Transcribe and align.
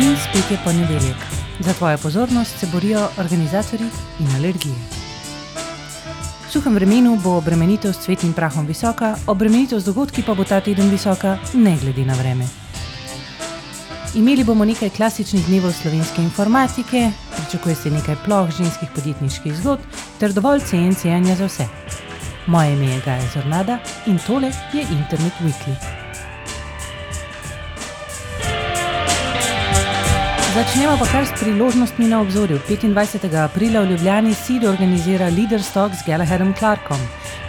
Spet 0.00 0.50
je 0.50 0.58
ponedeljek. 0.64 1.16
Za 1.60 1.72
tvojo 1.72 1.98
pozornost 1.98 2.58
se 2.58 2.66
borijo 2.72 3.08
organizatori 3.18 3.84
in 4.20 4.26
alergije. 4.36 4.74
V 6.48 6.52
suhem 6.52 6.74
vremenu 6.74 7.18
bo 7.24 7.36
obremenitev 7.36 7.92
s 7.92 8.04
cvetnim 8.04 8.32
prahom 8.32 8.66
visoka, 8.66 9.16
obremenitev 9.26 9.78
z 9.78 9.84
dogodki 9.84 10.22
pa 10.22 10.34
bo 10.34 10.44
ta 10.44 10.60
teden 10.60 10.90
visoka, 10.90 11.38
ne 11.54 11.76
glede 11.82 12.04
na 12.04 12.14
vreme. 12.14 12.48
Imeli 14.14 14.44
bomo 14.44 14.64
nekaj 14.64 14.90
klasičnih 14.90 15.46
dnevov 15.46 15.72
slovenske 15.72 16.22
informatike, 16.22 17.10
pričakuje 17.36 17.74
se 17.74 17.90
nekaj 17.90 18.16
ploh 18.24 18.50
ženskih 18.50 18.88
podjetniških 18.94 19.54
zgodb 19.54 19.80
ter 20.18 20.32
dovolj 20.32 20.60
CNC-anja 20.60 21.36
za 21.36 21.46
vse. 21.46 21.68
Moje 22.46 22.72
ime 22.72 22.86
je 22.86 23.02
Gaja 23.04 23.28
Zornada 23.34 23.78
in 24.06 24.18
tole 24.18 24.52
je 24.72 24.80
Internet 24.80 25.32
Weekly. 25.44 25.99
Začnemo 30.50 30.98
pa 30.98 31.06
kar 31.06 31.22
s 31.22 31.30
priložnostmi 31.38 32.10
na 32.10 32.20
obzorju. 32.20 32.58
25. 32.66 33.22
aprila 33.38 33.80
v 33.80 33.90
Ljubljani 33.90 34.34
SID 34.34 34.64
organizira 34.66 35.28
Leaders 35.30 35.70
Talk 35.70 35.94
s 35.94 36.02
Gallagherem 36.02 36.54
Clarkom, 36.58 36.98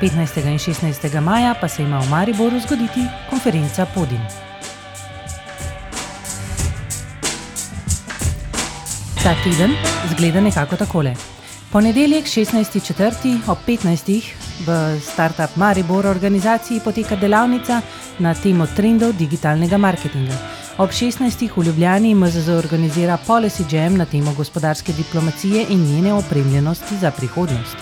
15. 0.00 0.42
in 0.50 0.58
16. 0.58 1.20
maja 1.20 1.54
pa 1.60 1.68
se 1.68 1.82
ima 1.82 2.00
v 2.00 2.10
Mariboru 2.10 2.58
zgoditi 2.60 3.06
konferenca 3.30 3.86
Podim. 3.86 4.18
Ta 9.22 9.34
teden 9.44 9.70
zgleda 10.10 10.40
nekako 10.40 10.76
takole. 10.76 11.14
Ponedeljek 11.72 12.24
16.4. 12.24 13.38
ob 13.46 13.58
15. 13.66 14.22
v 14.66 15.00
Startup 15.00 15.56
Maribor 15.56 16.06
organizaciji 16.06 16.80
poteka 16.80 17.16
delavnica 17.16 17.80
na 18.18 18.34
temo 18.34 18.66
trendov 18.66 19.12
digitalnega 19.12 19.78
marketinga. 19.78 20.66
Ob 20.78 20.90
16. 20.90 21.50
v 21.56 21.66
Ljubljani 21.66 22.14
MZZ 22.14 22.48
organizira 22.48 23.18
Policy 23.26 23.74
Jam 23.74 23.96
na 23.96 24.04
temo 24.04 24.34
gospodarske 24.34 24.92
diplomacije 24.92 25.66
in 25.68 25.80
njene 25.82 26.12
opremljenosti 26.12 26.96
za 26.96 27.10
prihodnost. 27.10 27.76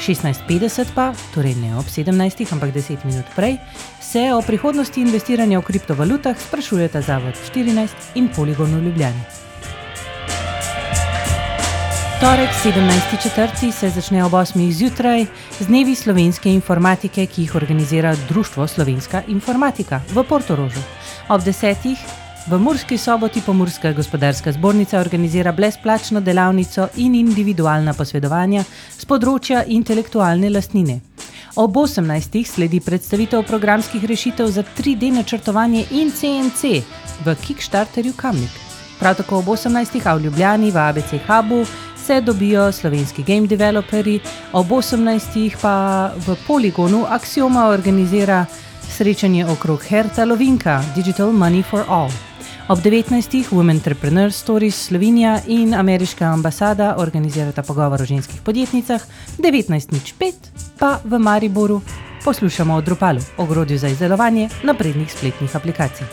16.50 0.00 0.84
pa, 0.94 1.12
torej 1.34 1.54
ne 1.54 1.76
ob 1.76 1.84
17. 1.84 2.52
ampak 2.52 2.74
10 2.74 3.04
minut 3.04 3.24
prej, 3.36 3.56
se 4.00 4.32
o 4.34 4.42
prihodnosti 4.42 5.00
investiranja 5.00 5.58
v 5.58 5.62
kriptovalutah 5.62 6.40
sprašujeta 6.40 7.00
Zavod 7.00 7.34
14 7.52 7.88
in 8.14 8.28
Poligon 8.36 8.74
v 8.74 8.84
Ljubljani. 8.84 9.20
Torek 12.20 12.50
17.4. 12.64 13.72
se 13.72 13.90
začne 13.90 14.24
ob 14.24 14.32
8. 14.32 14.72
zjutraj 14.72 15.26
z 15.60 15.66
dnevi 15.66 15.94
slovenske 15.94 16.50
informatike, 16.50 17.26
ki 17.26 17.42
jih 17.42 17.54
organizira 17.54 18.16
Društvo 18.28 18.66
Slovenska 18.66 19.22
informatika 19.28 20.00
v 20.14 20.24
Portorožu. 20.24 20.80
Ob 21.28 21.42
10. 21.42 22.17
v 22.50 22.58
Murski 22.58 22.98
soboti 22.98 23.40
Pomurska 23.40 23.92
gospodarska 23.92 24.52
zbornica 24.52 25.00
organizira 25.00 25.52
brezplačno 25.52 26.20
delavnico 26.20 26.88
in 26.96 27.14
individualna 27.14 27.92
posvedovanja 27.92 28.62
z 28.98 29.04
področja 29.04 29.64
intelektualne 29.68 30.48
lastnine. 30.48 30.94
Ob 31.60 31.76
18. 31.76 32.38
sledi 32.48 32.80
predstavitev 32.80 33.42
programskih 33.44 34.04
rešitev 34.08 34.48
za 34.48 34.64
3D 34.78 35.10
načrtovanje 35.12 35.84
in 35.90 36.08
CNC 36.08 36.70
v 37.26 37.34
Kickstarterju 37.42 38.14
Kamnik. 38.16 38.54
Prav 38.98 39.18
tako 39.20 39.42
ob 39.42 39.52
18. 39.52 40.00
a 40.06 40.14
v 40.16 40.24
Ljubljani 40.24 40.70
v 40.72 40.80
ABC 40.86 41.20
Hubu 41.26 41.66
se 41.96 42.20
dobijo 42.20 42.72
slovenski 42.72 43.26
game 43.28 43.46
developerji, 43.46 44.22
ob 44.52 44.72
18. 44.72 45.60
pa 45.60 46.14
v 46.16 46.38
Poligonu 46.46 47.04
Axioma 47.04 47.68
organizira 47.68 48.46
srečanje 48.88 49.44
okrog 49.46 49.84
Herta 49.84 50.24
Lovinka 50.24 50.80
Digital 50.96 51.28
Money 51.28 51.62
for 51.62 51.84
All. 51.88 52.27
Ob 52.68 52.82
19. 52.82 53.48
Women 53.50 53.76
Entrepreneur 53.76 54.32
Stories 54.32 54.76
Slovenija 54.86 55.40
in 55.46 55.74
ameriška 55.74 56.24
ambasada 56.24 56.94
organizirata 56.98 57.62
pogovor 57.62 58.02
o 58.02 58.04
ženskih 58.04 58.40
podjetnicah, 58.40 59.00
19.05 59.38 60.32
pa 60.78 60.98
v 61.04 61.18
Mariboru 61.18 61.80
poslušamo 62.24 62.74
o 62.74 62.80
Drupalu, 62.80 63.20
ogrodju 63.36 63.78
za 63.78 63.88
izdelovanje 63.88 64.48
naprednih 64.62 65.12
spletnih 65.12 65.56
aplikacij. 65.56 66.06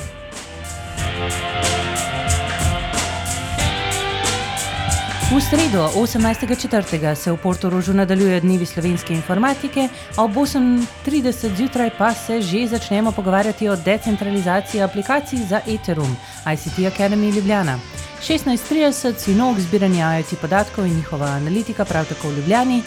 V 5.36 5.42
sredo, 5.42 5.90
18.4. 5.96 7.16
se 7.16 7.32
v 7.32 7.38
Portorožu 7.38 7.94
nadaljuje 7.94 8.40
dnevi 8.40 8.66
slovenske 8.66 9.14
informatike, 9.14 9.90
ob 10.18 10.32
8.30 10.32 11.56
zjutraj 11.56 11.90
pa 11.98 12.14
se 12.14 12.42
že 12.42 12.68
začnemo 12.68 13.12
pogovarjati 13.12 13.70
o 13.70 13.76
decentralizaciji 13.76 14.82
aplikacij 14.82 15.40
za 15.40 15.62
Ethereum, 15.68 16.16
ICT 16.54 16.78
Academy 16.78 17.36
Ljubljana. 17.36 17.80
16.30 18.22 19.18
sinok 19.18 19.60
zbiranja 19.60 20.18
IoT 20.18 20.40
podatkov 20.42 20.86
in 20.86 20.96
njihova 20.96 21.26
analitika 21.26 21.86
prav 21.86 22.06
tako 22.06 22.30
v 22.30 22.38
Ljubljani, 22.38 22.82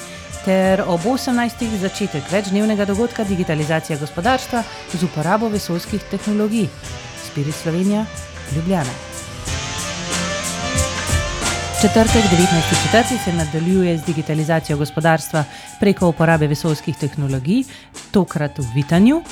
ter 0.45 0.83
ob 0.87 1.01
18. 1.01 1.79
začetek 1.81 2.31
večdnevnega 2.31 2.85
dogodka 2.85 3.25
digitalizacija 3.25 3.99
gospodarstva 3.99 4.63
z 4.93 5.03
uporabo 5.05 5.49
vesoljskih 5.49 6.03
tehnologij. 6.11 6.69
Spirit 7.31 7.55
Slovenija, 7.55 8.05
Ljubljana. 8.57 8.91
Četrtek, 11.81 12.25
19.4. 12.25 13.25
se 13.25 13.33
nadaljuje 13.33 13.99
z 13.99 14.05
digitalizacijo 14.05 14.79
gospodarstva 14.79 15.45
preko 15.81 16.09
uporabe 16.09 16.47
vesoljskih 16.47 16.97
tehnologij, 16.97 17.65
tokrat 18.11 18.59
v 18.59 18.65
Vitanju. 18.75 19.23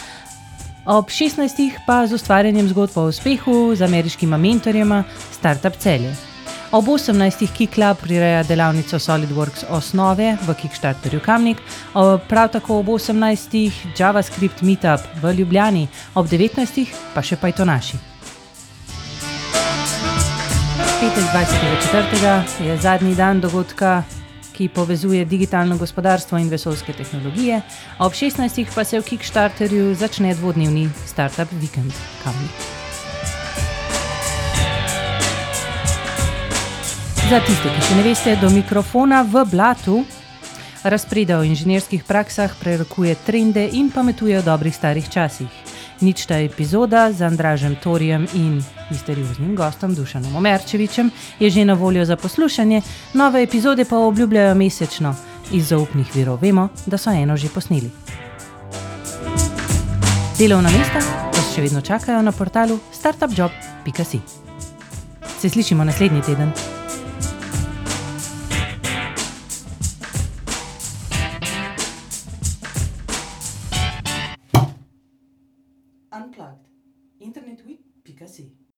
Ob 0.86 1.10
16. 1.10 1.82
pa 1.86 2.06
z 2.06 2.14
ustvarjanjem 2.14 2.68
zgodb 2.68 2.98
o 2.98 3.08
uspehu 3.10 3.74
z 3.74 3.82
ameriškima 3.82 4.36
mentorjema 4.36 5.04
Startup 5.32 5.74
Celje. 5.78 6.14
Ob 6.72 6.86
18. 6.86 7.46
Kiklab 7.56 7.98
prireja 7.98 8.42
delavnico 8.46 8.98
SolidWorks 8.98 9.64
osnove 9.68 10.36
v 10.46 10.54
Kickstarterju 10.54 11.20
Kamnik, 11.20 11.58
prav 12.28 12.52
tako 12.52 12.78
ob 12.78 12.86
18. 12.86 13.72
JavaScript 13.98 14.62
Meetup 14.62 15.00
v 15.22 15.34
Ljubljani, 15.34 15.88
ob 16.14 16.30
19. 16.30 16.86
pa 17.14 17.22
še 17.22 17.36
Pythonaši. 17.36 17.98
Petek 21.00 21.24
24. 21.34 22.62
je 22.62 22.78
zadnji 22.78 23.14
dan 23.14 23.40
dogodka, 23.40 24.04
ki 24.56 24.68
povezuje 24.68 25.24
digitalno 25.24 25.76
gospodarstvo 25.76 26.38
in 26.38 26.48
vesoljske 26.48 26.92
tehnologije, 26.92 27.60
ob 27.98 28.12
16. 28.12 28.64
pa 28.74 28.84
se 28.84 29.00
v 29.00 29.04
Kickstarterju 29.04 29.94
začne 29.94 30.34
dvodnevni 30.34 30.88
Startup 31.06 31.52
Weekend 31.60 31.92
Kamnik. 32.24 32.66
Za 37.30 37.40
tiste, 37.42 37.68
ki 37.68 37.82
še 37.82 37.94
ne 37.98 38.02
veste, 38.06 38.36
do 38.40 38.50
mikrofona 38.54 39.24
v 39.26 39.44
blatu 39.50 40.04
razpreda 40.86 41.40
o 41.40 41.44
inženirskih 41.44 42.04
praksah, 42.06 42.54
prerekuje 42.60 43.16
trende 43.26 43.68
in 43.72 43.90
pametuje 43.90 44.38
o 44.38 44.46
dobrih 44.46 44.74
starih 44.74 45.08
časih. 45.10 45.65
Nič 46.00 46.26
ta 46.26 46.36
epizoda 46.36 47.12
z 47.12 47.22
Andražem 47.22 47.76
Torijem 47.76 48.26
in 48.34 48.60
misterioznim 48.90 49.56
gostom 49.56 49.94
Dušanom 49.94 50.36
Omerčevičem 50.36 51.10
je 51.40 51.50
že 51.50 51.64
na 51.64 51.74
voljo 51.74 52.04
za 52.04 52.16
poslušanje, 52.16 52.82
nove 53.14 53.42
epizode 53.42 53.84
pa 53.84 53.96
obljubljajo 53.96 54.54
mesečno. 54.54 55.14
Iz 55.52 55.68
zaupnih 55.68 56.06
virov 56.14 56.38
vemo, 56.42 56.68
da 56.86 56.98
so 56.98 57.10
eno 57.10 57.36
že 57.36 57.48
posneli. 57.48 57.90
Delovna 60.38 60.68
mesta 60.70 61.00
vas 61.32 61.54
še 61.54 61.62
vedno 61.62 61.80
čakajo 61.80 62.22
na 62.22 62.32
portalu 62.32 62.78
startupjob.si. 62.92 64.20
Se 65.40 65.48
slišimo 65.48 65.84
naslednji 65.84 66.22
teden. 66.22 66.75